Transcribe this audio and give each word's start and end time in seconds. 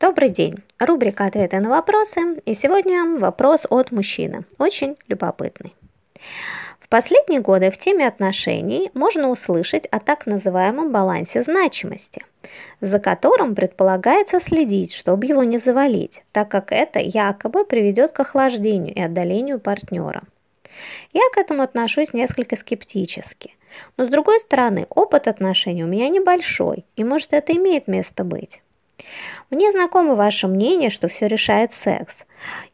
Добрый 0.00 0.30
день! 0.30 0.54
Рубрика 0.78 1.26
«Ответы 1.26 1.60
на 1.60 1.68
вопросы» 1.68 2.40
и 2.46 2.54
сегодня 2.54 3.04
вопрос 3.18 3.66
от 3.68 3.92
мужчины, 3.92 4.44
очень 4.56 4.96
любопытный. 5.08 5.74
В 6.78 6.88
последние 6.88 7.40
годы 7.40 7.70
в 7.70 7.76
теме 7.76 8.06
отношений 8.06 8.90
можно 8.94 9.28
услышать 9.28 9.84
о 9.90 10.00
так 10.00 10.24
называемом 10.24 10.90
балансе 10.90 11.42
значимости, 11.42 12.24
за 12.80 12.98
которым 12.98 13.54
предполагается 13.54 14.40
следить, 14.40 14.94
чтобы 14.94 15.26
его 15.26 15.44
не 15.44 15.58
завалить, 15.58 16.22
так 16.32 16.50
как 16.50 16.72
это 16.72 16.98
якобы 16.98 17.66
приведет 17.66 18.12
к 18.12 18.20
охлаждению 18.20 18.94
и 18.94 19.02
отдалению 19.02 19.60
партнера. 19.60 20.22
Я 21.12 21.28
к 21.34 21.36
этому 21.36 21.60
отношусь 21.60 22.14
несколько 22.14 22.56
скептически. 22.56 23.54
Но 23.98 24.06
с 24.06 24.08
другой 24.08 24.40
стороны, 24.40 24.86
опыт 24.88 25.28
отношений 25.28 25.84
у 25.84 25.88
меня 25.88 26.08
небольшой, 26.08 26.86
и 26.96 27.04
может 27.04 27.34
это 27.34 27.52
имеет 27.52 27.86
место 27.86 28.24
быть. 28.24 28.62
Мне 29.50 29.70
знакомо 29.72 30.14
ваше 30.14 30.46
мнение, 30.46 30.90
что 30.90 31.08
все 31.08 31.26
решает 31.26 31.72
секс. 31.72 32.24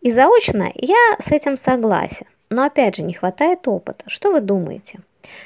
И 0.01 0.11
заочно 0.11 0.71
я 0.75 1.17
с 1.19 1.33
этим 1.33 1.57
согласен. 1.57 2.27
Но 2.51 2.65
опять 2.65 2.97
же, 2.97 3.03
не 3.03 3.15
хватает 3.15 3.67
опыта. 3.67 4.05
Что 4.07 4.31
вы 4.31 4.41
думаете? 4.41 5.01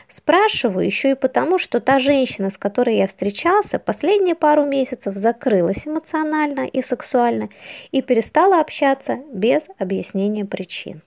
Спрашиваю 0.09 0.85
еще 0.85 1.13
и 1.13 1.15
потому, 1.15 1.59
что 1.59 1.81
та 1.81 2.01
женщина, 2.01 2.51
с 2.51 2.59
которой 2.59 2.97
я 2.97 3.07
встречался, 3.07 3.79
последние 3.79 4.35
пару 4.35 4.65
месяцев 4.65 5.15
закрылась 5.15 5.87
эмоционально 5.87 6.67
и 6.67 6.83
сексуально 6.83 7.49
и 7.91 8.03
перестала 8.03 8.61
общаться 8.61 9.21
без 9.33 9.69
объяснения 9.79 10.45
причин. 10.45 11.03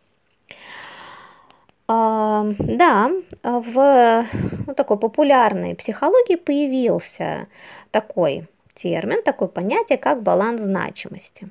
А, 1.88 2.46
да, 2.58 3.12
в 3.44 4.26
ну, 4.66 4.74
такой 4.74 4.98
популярной 4.98 5.76
психологии 5.76 6.38
появился 6.38 7.48
такой 7.92 8.48
термин, 8.74 9.22
такое 9.24 9.48
понятие, 9.48 9.98
как 9.98 10.24
баланс 10.24 10.62
значимости. 10.62 11.50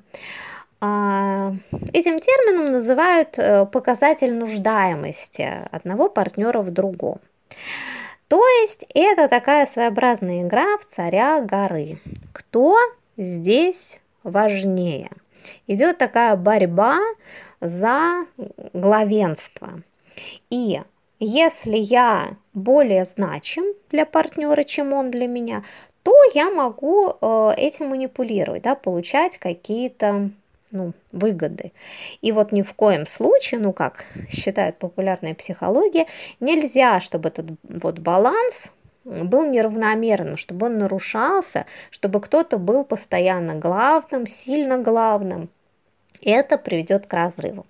А, 0.81 1.53
этим 1.93 2.19
термином 2.19 2.71
называют 2.71 3.37
э, 3.37 3.65
показатель 3.65 4.33
нуждаемости 4.33 5.49
одного 5.71 6.09
партнера 6.09 6.61
в 6.61 6.71
другом. 6.71 7.19
То 8.27 8.45
есть 8.61 8.85
это 8.93 9.27
такая 9.29 9.65
своеобразная 9.65 10.41
игра 10.41 10.77
в 10.79 10.85
царя 10.85 11.39
горы. 11.39 11.99
Кто 12.33 12.75
здесь 13.15 14.01
важнее? 14.23 15.11
Идет 15.67 15.99
такая 15.99 16.35
борьба 16.35 16.99
за 17.61 18.25
главенство. 18.73 19.83
И 20.49 20.81
если 21.19 21.77
я 21.77 22.35
более 22.53 23.05
значим 23.05 23.63
для 23.89 24.05
партнера, 24.05 24.63
чем 24.63 24.91
он 24.93 25.11
для 25.11 25.27
меня, 25.27 25.63
то 26.03 26.13
я 26.33 26.51
могу 26.51 27.15
э, 27.19 27.53
этим 27.57 27.87
манипулировать, 27.87 28.63
да, 28.63 28.75
получать 28.75 29.37
какие-то 29.37 30.29
ну, 30.71 30.93
выгоды. 31.11 31.71
И 32.21 32.31
вот 32.31 32.51
ни 32.51 32.61
в 32.61 32.73
коем 32.73 33.05
случае, 33.05 33.61
ну 33.61 33.73
как 33.73 34.05
считает 34.29 34.77
популярная 34.77 35.33
психология, 35.33 36.07
нельзя, 36.39 36.99
чтобы 36.99 37.29
этот 37.29 37.45
вот 37.63 37.99
баланс 37.99 38.71
был 39.05 39.45
неравномерным, 39.45 40.37
чтобы 40.37 40.67
он 40.67 40.77
нарушался, 40.77 41.65
чтобы 41.89 42.19
кто-то 42.21 42.57
был 42.57 42.85
постоянно 42.85 43.55
главным, 43.55 44.27
сильно 44.27 44.77
главным 44.77 45.49
это 46.25 46.57
приведет 46.57 47.07
к 47.07 47.13
разрыву. 47.13 47.65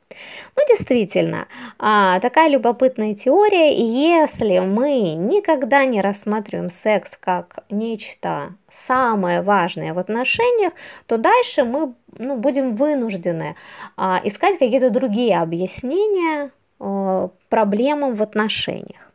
Ну, 0.56 0.64
действительно, 0.70 1.48
а, 1.80 2.20
такая 2.20 2.50
любопытная 2.50 3.16
теория, 3.16 3.74
если 3.74 4.60
мы 4.60 5.16
никогда 5.16 5.86
не 5.86 6.02
рассматриваем 6.02 6.70
секс 6.70 7.18
как 7.20 7.64
нечто 7.70 8.56
самое 8.70 9.42
важное 9.42 9.94
в 9.94 10.00
отношениях, 10.00 10.74
то 11.08 11.18
дальше 11.18 11.64
мы 11.64 11.94
ну, 12.18 12.38
будем 12.38 12.74
вынуждены 12.74 13.56
а, 13.98 14.22
искать 14.24 14.60
какие-то 14.60 14.90
другие 14.90 15.40
объяснения 15.40 16.52
а, 16.80 17.30
проблемам 17.50 18.16
в 18.16 18.22
отношениях. 18.22 19.12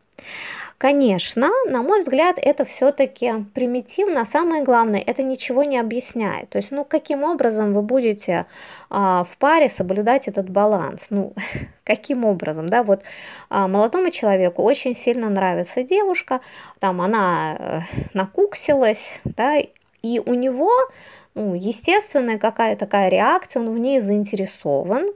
Конечно, 0.78 1.50
на 1.66 1.82
мой 1.82 2.00
взгляд, 2.00 2.38
это 2.40 2.64
все-таки 2.64 3.44
примитивно, 3.52 4.24
самое 4.24 4.62
главное, 4.62 5.02
это 5.04 5.24
ничего 5.24 5.64
не 5.64 5.76
объясняет. 5.76 6.50
То 6.50 6.58
есть, 6.58 6.70
ну, 6.70 6.84
каким 6.84 7.24
образом 7.24 7.74
вы 7.74 7.82
будете 7.82 8.46
а, 8.88 9.24
в 9.24 9.36
паре 9.38 9.68
соблюдать 9.68 10.28
этот 10.28 10.48
баланс? 10.48 11.06
Ну, 11.10 11.34
каким 11.84 12.24
образом, 12.24 12.68
да, 12.68 12.84
вот 12.84 13.02
а, 13.50 13.66
молодому 13.66 14.12
человеку 14.12 14.62
очень 14.62 14.94
сильно 14.94 15.28
нравится 15.28 15.82
девушка, 15.82 16.40
там 16.78 17.00
она 17.00 17.56
э, 17.58 17.80
накуксилась, 18.14 19.18
да, 19.24 19.58
и 20.02 20.20
у 20.24 20.34
него 20.34 20.70
ну, 21.34 21.54
естественная 21.54 22.38
какая-то 22.38 22.86
такая 22.86 23.08
реакция, 23.08 23.62
он 23.62 23.74
в 23.74 23.78
ней 23.78 24.00
заинтересован, 24.00 25.08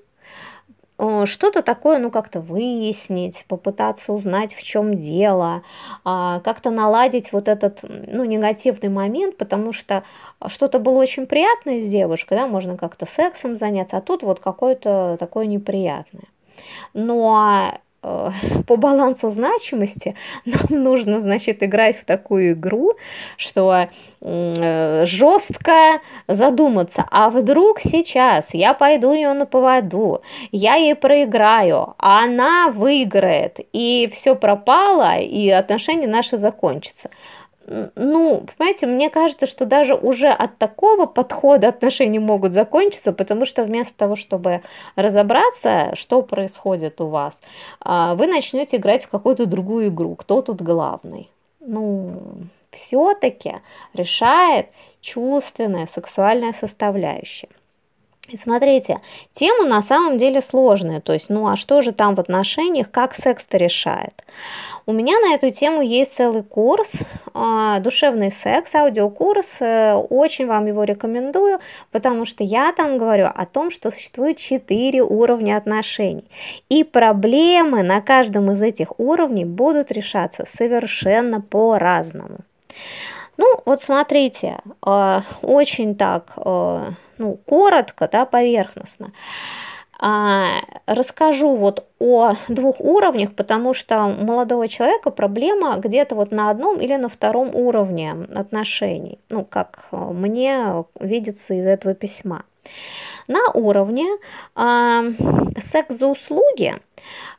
что-то 1.24 1.62
такое, 1.62 1.98
ну, 1.98 2.10
как-то 2.10 2.40
выяснить, 2.40 3.44
попытаться 3.48 4.12
узнать, 4.12 4.54
в 4.54 4.62
чем 4.62 4.94
дело, 4.94 5.62
а, 6.04 6.40
как-то 6.40 6.70
наладить 6.70 7.32
вот 7.32 7.48
этот, 7.48 7.80
ну, 7.82 8.24
негативный 8.24 8.88
момент, 8.88 9.36
потому 9.36 9.72
что 9.72 10.04
что-то 10.46 10.78
было 10.78 10.98
очень 10.98 11.26
приятное 11.26 11.82
с 11.82 11.88
девушкой, 11.88 12.38
да, 12.38 12.46
можно 12.46 12.76
как-то 12.76 13.06
сексом 13.06 13.56
заняться, 13.56 13.96
а 13.96 14.00
тут 14.00 14.22
вот 14.22 14.40
какое-то 14.40 15.16
такое 15.18 15.46
неприятное. 15.46 16.28
Но 16.94 17.72
Э, 17.72 17.78
по 18.02 18.76
балансу 18.76 19.30
значимости 19.30 20.16
нам 20.44 20.82
нужно, 20.82 21.20
значит, 21.20 21.62
играть 21.62 21.96
в 21.96 22.04
такую 22.04 22.52
игру, 22.52 22.92
что 23.36 23.88
э, 24.20 25.04
жестко 25.06 26.00
задуматься, 26.26 27.06
а 27.10 27.30
вдруг 27.30 27.80
сейчас 27.80 28.54
я 28.54 28.74
пойду 28.74 29.12
ее 29.12 29.32
на 29.32 29.46
поводу, 29.46 30.22
я 30.50 30.74
ей 30.74 30.94
проиграю, 30.94 31.94
а 31.98 32.24
она 32.24 32.68
выиграет, 32.68 33.60
и 33.72 34.10
все 34.12 34.34
пропало, 34.34 35.18
и 35.18 35.48
отношения 35.50 36.08
наши 36.08 36.36
закончатся 36.36 37.10
ну, 37.94 38.44
понимаете, 38.56 38.86
мне 38.86 39.10
кажется, 39.10 39.46
что 39.46 39.64
даже 39.66 39.94
уже 39.94 40.28
от 40.28 40.58
такого 40.58 41.06
подхода 41.06 41.68
отношения 41.68 42.20
могут 42.20 42.52
закончиться, 42.52 43.12
потому 43.12 43.44
что 43.44 43.64
вместо 43.64 43.94
того, 43.96 44.16
чтобы 44.16 44.62
разобраться, 44.96 45.94
что 45.94 46.22
происходит 46.22 47.00
у 47.00 47.06
вас, 47.06 47.40
а, 47.80 48.14
вы 48.14 48.26
начнете 48.26 48.76
играть 48.76 49.04
в 49.04 49.08
какую-то 49.08 49.46
другую 49.46 49.88
игру, 49.88 50.14
кто 50.16 50.42
тут 50.42 50.60
главный. 50.60 51.30
Ну, 51.60 52.20
все-таки 52.70 53.56
решает 53.94 54.68
чувственная, 55.00 55.86
сексуальная 55.86 56.52
составляющая. 56.52 57.48
И 58.32 58.36
смотрите, 58.38 59.00
тема 59.32 59.66
на 59.66 59.82
самом 59.82 60.16
деле 60.16 60.40
сложная, 60.40 61.02
то 61.02 61.12
есть, 61.12 61.28
ну 61.28 61.46
а 61.48 61.54
что 61.54 61.82
же 61.82 61.92
там 61.92 62.14
в 62.14 62.20
отношениях, 62.20 62.90
как 62.90 63.14
секс-то 63.14 63.58
решает? 63.58 64.24
У 64.86 64.92
меня 64.92 65.18
на 65.20 65.34
эту 65.34 65.50
тему 65.50 65.82
есть 65.82 66.14
целый 66.14 66.42
курс 66.42 66.94
э, 67.34 67.76
«Душевный 67.80 68.30
секс», 68.30 68.74
аудиокурс, 68.74 69.58
э, 69.60 69.92
очень 69.92 70.46
вам 70.46 70.64
его 70.64 70.84
рекомендую, 70.84 71.58
потому 71.90 72.24
что 72.24 72.42
я 72.42 72.72
там 72.72 72.96
говорю 72.96 73.26
о 73.26 73.44
том, 73.44 73.70
что 73.70 73.90
существует 73.90 74.38
четыре 74.38 75.02
уровня 75.02 75.58
отношений, 75.58 76.24
и 76.70 76.84
проблемы 76.84 77.82
на 77.82 78.00
каждом 78.00 78.50
из 78.50 78.62
этих 78.62 78.98
уровней 78.98 79.44
будут 79.44 79.92
решаться 79.92 80.46
совершенно 80.48 81.42
по-разному. 81.42 82.38
Ну, 83.36 83.60
вот 83.66 83.82
смотрите, 83.82 84.58
э, 84.86 85.20
очень 85.42 85.96
так, 85.96 86.32
э, 86.36 86.92
ну, 87.22 87.36
коротко, 87.46 88.08
да, 88.10 88.26
поверхностно. 88.26 89.12
А, 90.00 90.62
расскажу 90.86 91.54
вот 91.54 91.86
о 92.00 92.34
двух 92.48 92.80
уровнях, 92.80 93.36
потому 93.36 93.72
что 93.74 94.04
у 94.04 94.24
молодого 94.24 94.66
человека 94.66 95.10
проблема 95.12 95.76
где-то 95.76 96.16
вот 96.16 96.32
на 96.32 96.50
одном 96.50 96.80
или 96.80 96.96
на 96.96 97.08
втором 97.08 97.54
уровне 97.54 98.16
отношений, 98.34 99.20
ну, 99.30 99.44
как 99.44 99.86
мне 99.92 100.84
видится 100.98 101.54
из 101.54 101.64
этого 101.64 101.94
письма. 101.94 102.42
На 103.28 103.52
уровне 103.54 104.06
э, 104.56 105.12
секс 105.62 105.94
за 105.94 106.08
услуги 106.08 106.74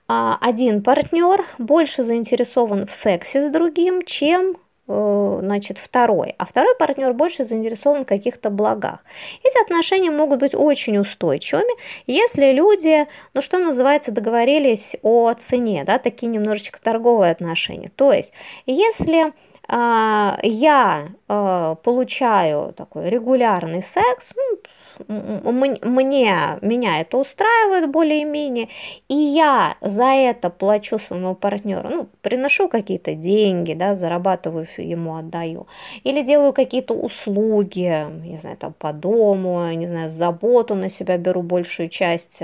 один 0.08 0.84
партнер 0.84 1.46
больше 1.58 2.04
заинтересован 2.04 2.86
в 2.86 2.92
сексе 2.92 3.48
с 3.48 3.52
другим, 3.52 4.04
чем 4.04 4.56
Э, 4.56 4.62
значит, 4.88 5.78
второй, 5.78 6.36
а 6.38 6.46
второй 6.46 6.76
партнер 6.76 7.14
больше 7.14 7.46
заинтересован 7.46 8.04
в 8.04 8.08
каких-то 8.08 8.50
благах. 8.50 9.04
Эти 9.44 9.62
отношения 9.64 10.12
могут 10.12 10.40
быть 10.40 10.54
очень 10.54 10.98
устойчивыми, 10.98 11.74
если 12.06 12.52
люди, 12.52 13.08
ну 13.34 13.42
что 13.42 13.60
называется, 13.60 14.12
договорились 14.12 14.96
о 15.02 15.34
цене, 15.34 15.84
да, 15.86 16.00
такие 16.00 16.28
немножечко 16.28 16.82
торговые 16.82 17.32
отношения. 17.32 17.92
То 17.96 18.12
есть, 18.12 18.34
если 18.66 19.34
а, 19.68 20.38
я 20.44 21.08
а, 21.28 21.76
получаю 21.76 22.74
такой 22.74 23.10
регулярный 23.10 23.82
секс, 23.82 24.34
ну, 24.36 24.58
мне, 25.07 26.57
меня 26.62 27.01
это 27.01 27.18
устраивает 27.18 27.90
более-менее, 27.90 28.69
и 29.10 29.16
я 29.16 29.75
за 29.81 30.13
это 30.13 30.50
плачу 30.50 31.00
своему 31.00 31.36
партнеру, 31.36 31.90
ну, 31.90 32.07
приношу 32.22 32.69
какие-то 32.69 33.13
деньги, 33.16 33.74
да, 33.74 33.95
зарабатываю, 33.95 34.68
ему 34.78 35.16
отдаю, 35.18 35.68
или 36.04 36.22
делаю 36.22 36.54
какие-то 36.54 36.94
услуги, 36.94 38.06
не 38.25 38.38
знаю, 38.38 38.57
там, 38.57 38.74
по 38.74 38.94
дому, 38.94 39.72
не 39.74 39.88
знаю, 39.88 40.10
заботу 40.10 40.75
на 40.75 40.90
себя 40.90 41.18
беру 41.18 41.42
большую 41.42 41.89
часть 41.89 42.42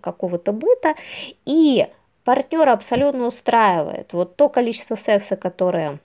какого-то 0.00 0.52
быта, 0.52 0.94
и 1.44 1.86
партнер 2.24 2.68
абсолютно 2.68 3.26
устраивает. 3.26 4.12
Вот 4.12 4.36
то 4.36 4.48
количество 4.48 4.94
секса, 4.94 5.36
которое 5.36 5.98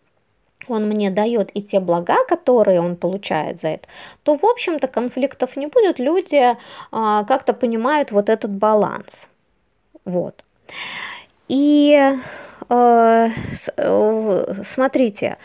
он 0.67 0.87
мне 0.89 1.09
дает 1.09 1.49
и 1.55 1.61
те 1.61 1.79
блага, 1.79 2.25
которые 2.27 2.81
он 2.81 2.95
получает 2.95 3.59
за 3.59 3.69
это, 3.69 3.87
то, 4.23 4.35
в 4.35 4.43
общем-то, 4.43 4.87
конфликтов 4.87 5.55
не 5.55 5.67
будет, 5.67 5.99
люди 5.99 6.57
а, 6.91 7.23
как-то 7.23 7.53
понимают 7.53 8.11
вот 8.11 8.29
этот 8.29 8.51
баланс. 8.51 9.27
Вот. 10.05 10.43
И 11.47 12.15
э, 12.69 13.29
э, 13.77 14.53
смотрите, 14.63 15.37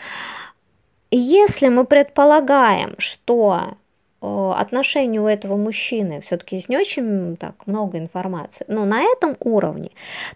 если 1.11 1.67
мы 1.69 1.85
предполагаем, 1.85 2.95
что 2.97 3.75
Э, 4.23 4.53
отношения 4.55 5.19
у 5.19 5.27
этого 5.27 5.57
мужчины 5.57 6.21
все-таки 6.21 6.55
есть 6.55 6.69
не 6.69 6.77
очень 6.77 7.35
так 7.35 7.55
много 7.67 7.97
информации, 7.97 8.65
но 8.69 8.85
на 8.85 9.01
этом 9.01 9.35
уровне, 9.41 9.89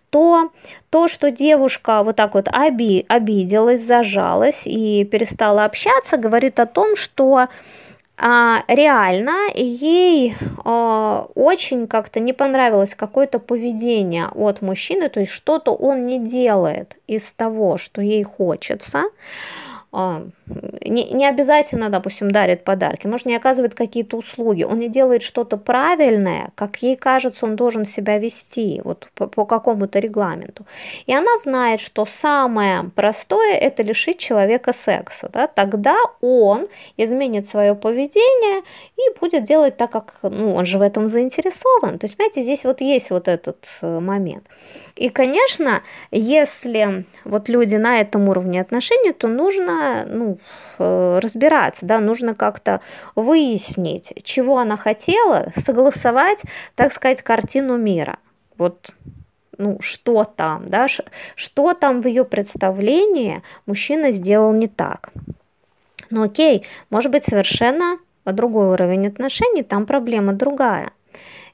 то 0.10 0.52
то, 0.90 1.08
что 1.08 1.32
девушка 1.32 2.04
вот 2.04 2.18
так 2.18 2.34
вот 2.34 2.50
оби, 2.50 3.06
обиделась, 3.08 3.82
зажалась 3.82 4.64
и 4.66 5.06
перестала 5.06 5.64
общаться, 5.64 6.18
говорит 6.18 6.60
о 6.60 6.66
том, 6.66 6.98
что 6.98 7.48
а, 8.18 8.64
реально 8.68 9.38
ей 9.56 10.36
а, 10.66 11.28
очень 11.36 11.88
как-то 11.88 12.20
не 12.20 12.34
понравилось 12.34 12.94
какое-то 12.94 13.40
поведение 13.40 14.28
от 14.36 14.62
мужчины, 14.62 15.08
то 15.08 15.22
есть 15.22 15.32
что-то 15.32 15.72
он 15.72 16.04
не 16.04 16.20
делает 16.20 16.98
из 17.08 17.32
того, 17.32 17.78
что 17.78 18.02
ей 18.02 18.24
хочется, 18.24 19.04
а, 19.94 20.24
не, 20.86 21.12
не 21.12 21.26
обязательно, 21.26 21.90
допустим, 21.90 22.30
дарит 22.32 22.64
подарки, 22.64 23.08
может, 23.08 23.26
не 23.26 23.36
оказывает 23.36 23.76
какие-то 23.76 24.18
услуги, 24.18 24.64
он 24.64 24.80
не 24.80 24.90
делает 24.90 25.22
что-то 25.22 25.58
правильное, 25.58 26.52
как 26.56 26.78
ей 26.78 26.96
кажется, 26.96 27.46
он 27.46 27.56
должен 27.56 27.86
себя 27.86 28.18
вести, 28.18 28.82
вот 28.84 29.10
по, 29.16 29.28
по 29.28 29.46
какому-то 29.46 30.00
регламенту. 30.00 30.66
И 31.06 31.14
она 31.14 31.38
знает, 31.44 31.80
что 31.80 32.06
самое 32.06 32.92
простое– 32.96 33.56
это 33.62 33.84
лишить 33.84 34.20
человека 34.20 34.74
секса. 34.74 35.30
Да? 35.32 35.48
Тогда 35.48 35.98
он 36.22 36.68
изменит 36.98 37.48
свое 37.48 37.76
поведение 37.76 38.64
и 38.98 39.20
будет 39.20 39.44
делать 39.44 39.78
так, 39.78 39.92
как 39.92 40.14
ну, 40.24 40.54
он 40.54 40.66
же 40.66 40.78
в 40.78 40.82
этом 40.82 41.08
заинтересован. 41.08 42.00
То 42.00 42.06
есть, 42.06 42.18
понимаете, 42.18 42.44
здесь 42.44 42.66
вот 42.66 42.82
есть 42.82 43.10
вот 43.10 43.28
этот 43.28 43.68
э, 43.82 44.00
момент. 44.00 44.44
И, 44.96 45.10
конечно, 45.10 45.84
если 46.12 47.06
вот 47.24 47.50
люди 47.50 47.76
на 47.76 48.02
этом 48.02 48.30
уровне 48.30 48.62
отношений, 48.62 49.14
то 49.14 49.28
нужно, 49.28 50.06
ну, 50.08 50.38
разбираться, 50.80 51.86
да, 51.86 52.00
нужно 52.00 52.36
как-то 52.36 52.82
выяснить, 53.16 54.14
чего 54.24 54.58
она 54.58 54.78
хотела, 54.78 55.52
согласовать, 55.56 56.44
так 56.76 56.92
сказать, 56.92 57.22
картину 57.22 57.78
мира. 57.78 58.20
Вот 58.58 58.92
ну, 59.58 59.78
что 59.82 60.24
там, 60.24 60.68
да, 60.68 60.88
что 61.36 61.74
там 61.74 62.02
в 62.02 62.08
ее 62.08 62.24
представлении 62.26 63.42
мужчина 63.66 64.12
сделал 64.12 64.54
не 64.54 64.68
так. 64.68 65.12
Ну 66.10 66.24
окей, 66.24 66.66
может 66.90 67.12
быть 67.12 67.26
совершенно 67.26 67.98
другой 68.26 68.68
уровень 68.70 69.08
отношений, 69.08 69.64
там 69.64 69.86
проблема 69.86 70.34
другая. 70.34 70.92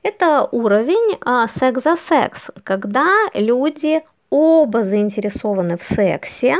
Это 0.01 0.47
уровень 0.51 1.17
а, 1.21 1.47
секс 1.47 1.83
за 1.83 1.95
секс, 1.95 2.49
когда 2.63 3.07
люди 3.33 4.01
оба 4.29 4.83
заинтересованы 4.83 5.77
в 5.77 5.83
сексе, 5.83 6.57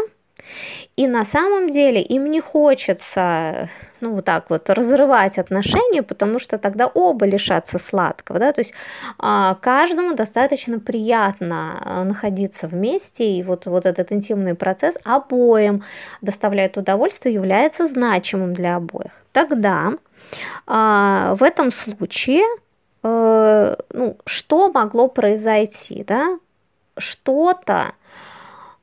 и 0.95 1.07
на 1.07 1.25
самом 1.25 1.69
деле 1.69 2.01
им 2.01 2.29
не 2.29 2.39
хочется, 2.39 3.69
ну 4.01 4.13
вот 4.15 4.25
так 4.25 4.49
вот, 4.49 4.69
разрывать 4.69 5.37
отношения, 5.37 6.03
потому 6.03 6.39
что 6.39 6.57
тогда 6.57 6.87
оба 6.87 7.25
лишатся 7.25 7.79
сладкого, 7.79 8.39
да, 8.39 8.53
то 8.53 8.61
есть 8.61 8.73
а, 9.17 9.55
каждому 9.55 10.15
достаточно 10.15 10.79
приятно 10.79 11.81
а, 11.81 12.03
находиться 12.03 12.67
вместе, 12.67 13.25
и 13.25 13.43
вот, 13.43 13.65
вот 13.65 13.85
этот 13.85 14.11
интимный 14.11 14.55
процесс 14.55 14.95
обоим 15.03 15.83
доставляет 16.21 16.77
удовольствие, 16.77 17.33
является 17.33 17.87
значимым 17.87 18.53
для 18.53 18.75
обоих. 18.75 19.11
Тогда 19.31 19.93
а, 20.67 21.35
в 21.35 21.43
этом 21.43 21.71
случае 21.71 22.43
э, 23.03 23.75
ну, 23.91 24.17
что 24.25 24.71
могло 24.71 25.07
произойти, 25.07 26.03
да? 26.03 26.39
Что-то, 26.97 27.93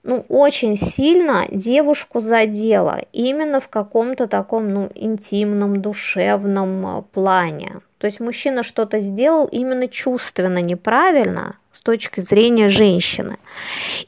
ну, 0.02 0.25
очень 0.29 0.76
сильно 0.76 1.47
девушку 1.50 2.20
задело 2.20 3.00
именно 3.12 3.61
в 3.61 3.69
каком-то 3.69 4.26
таком, 4.26 4.73
ну, 4.73 4.91
интимном, 4.94 5.82
душевном 5.82 6.87
а, 6.87 7.02
плане. 7.02 7.81
То 7.99 8.06
есть 8.06 8.20
мужчина 8.20 8.62
что-то 8.62 9.00
сделал 9.00 9.47
именно 9.47 9.88
чувственно 9.88 10.58
неправильно 10.58 11.56
с 11.73 11.81
точки 11.82 12.20
зрения 12.20 12.69
женщины. 12.69 13.37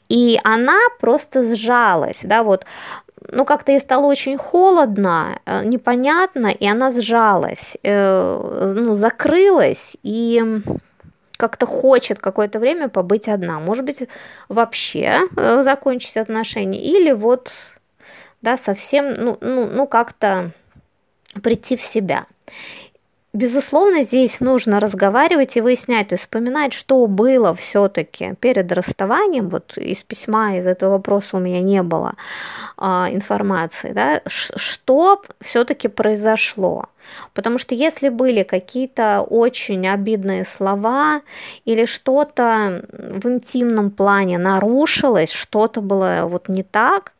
И 0.09 0.39
она 0.43 0.79
просто 0.99 1.43
сжалась, 1.55 2.21
да, 2.23 2.41
вот, 2.41 2.65
ну, 3.31 3.45
как-то 3.45 3.71
ей 3.71 3.79
стало 3.79 4.07
очень 4.07 4.37
холодно, 4.37 5.39
э, 5.45 5.63
непонятно, 5.63 6.47
и 6.47 6.67
она 6.67 6.89
сжалась, 6.91 7.77
э, 7.83 8.73
ну, 8.75 8.95
закрылась, 8.95 9.95
и 10.03 10.43
как-то 11.43 11.65
хочет 11.65 12.19
какое-то 12.19 12.57
время 12.57 12.87
побыть 12.87 13.27
одна. 13.27 13.59
Может 13.59 13.83
быть, 13.83 14.03
вообще 14.47 15.27
э, 15.35 15.61
закончить 15.61 16.15
отношения. 16.15 16.81
Или 16.81 17.11
вот, 17.11 17.51
да, 18.41 18.57
совсем, 18.57 19.13
ну, 19.13 19.37
ну, 19.41 19.67
ну 19.67 19.85
как-то 19.85 20.51
прийти 21.41 21.75
в 21.75 21.81
себя. 21.81 22.27
Безусловно, 23.35 24.03
здесь 24.03 24.41
нужно 24.41 24.79
разговаривать 24.79 25.57
и 25.57 25.61
выяснять, 25.61 26.09
то 26.09 26.13
есть 26.13 26.25
вспоминать, 26.25 26.71
что 26.71 27.07
было 27.07 27.55
все-таки 27.55 28.35
перед 28.39 28.71
расставанием. 28.71 29.49
Вот 29.49 29.75
из 29.75 30.03
письма, 30.03 30.57
из 30.57 30.67
этого 30.67 30.91
вопроса 30.91 31.37
у 31.37 31.39
меня 31.39 31.59
не 31.59 31.81
было 31.81 32.13
а, 32.77 33.07
информации, 33.09 33.91
да, 33.91 34.21
что 34.27 35.23
все-таки 35.41 35.87
произошло. 35.87 36.89
Потому 37.33 37.57
что 37.57 37.73
если 37.73 38.09
были 38.09 38.43
какие-то 38.43 39.21
очень 39.21 39.87
обидные 39.87 40.45
слова 40.45 41.21
или 41.65 41.85
что-то 41.85 42.85
в 42.91 43.27
интимном 43.27 43.89
плане 43.89 44.37
нарушилось, 44.37 45.31
что-то 45.31 45.81
было 45.81 46.27
вот 46.27 46.49
не 46.49 46.61
так, 46.61 47.13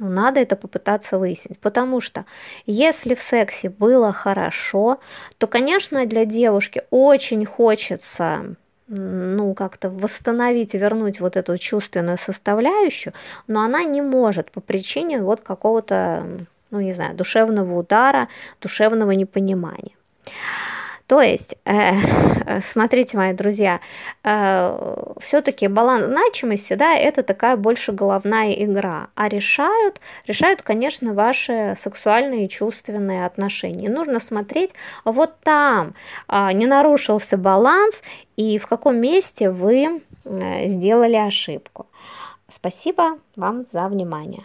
ну, 0.00 0.08
надо 0.08 0.40
это 0.40 0.56
попытаться 0.56 1.18
выяснить. 1.18 1.58
Потому 1.58 2.00
что 2.00 2.24
если 2.64 3.14
в 3.14 3.20
сексе 3.20 3.68
было 3.68 4.12
хорошо, 4.12 4.98
то, 5.36 5.46
конечно, 5.46 6.06
для 6.06 6.24
девушки 6.24 6.82
очень 6.90 7.44
хочется 7.44 8.56
ну, 8.88 9.54
как-то 9.54 9.90
восстановить, 9.90 10.74
вернуть 10.74 11.20
вот 11.20 11.36
эту 11.36 11.56
чувственную 11.58 12.18
составляющую, 12.18 13.12
но 13.46 13.60
она 13.60 13.84
не 13.84 14.00
может 14.00 14.50
по 14.50 14.60
причине 14.60 15.22
вот 15.22 15.42
какого-то 15.42 16.26
ну, 16.70 16.80
не 16.80 16.92
знаю, 16.92 17.14
душевного 17.14 17.78
удара, 17.78 18.28
душевного 18.60 19.10
непонимания. 19.10 19.92
То 21.10 21.20
есть, 21.20 21.56
э, 21.64 21.90
э, 22.46 22.60
смотрите, 22.60 23.16
мои 23.16 23.32
друзья, 23.32 23.80
э, 24.22 25.14
все-таки 25.20 25.66
баланс 25.66 26.04
значимости, 26.04 26.74
да, 26.74 26.94
это 26.94 27.24
такая 27.24 27.56
больше 27.56 27.90
головная 27.90 28.52
игра, 28.52 29.08
а 29.16 29.28
решают, 29.28 30.00
решают, 30.28 30.62
конечно, 30.62 31.12
ваши 31.12 31.74
сексуальные 31.76 32.44
и 32.44 32.48
чувственные 32.48 33.26
отношения. 33.26 33.90
Нужно 33.90 34.20
смотреть 34.20 34.70
вот 35.04 35.32
там, 35.40 35.94
э, 36.28 36.52
не 36.52 36.66
нарушился 36.66 37.36
баланс 37.36 38.04
и 38.36 38.58
в 38.58 38.68
каком 38.68 38.96
месте 38.98 39.50
вы 39.50 40.02
э, 40.24 40.68
сделали 40.68 41.16
ошибку. 41.16 41.88
Спасибо 42.46 43.18
вам 43.34 43.66
за 43.72 43.88
внимание. 43.88 44.44